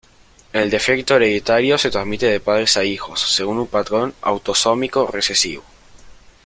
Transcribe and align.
El 0.51 0.71
defecto 0.71 1.17
hereditario 1.17 1.77
se 1.77 1.91
transmite 1.91 2.25
de 2.25 2.39
padres 2.39 2.75
a 2.75 2.83
hijos 2.83 3.19
según 3.21 3.59
un 3.59 3.67
patrón 3.67 4.15
autosómico 4.23 5.05
recesivo. 5.05 5.63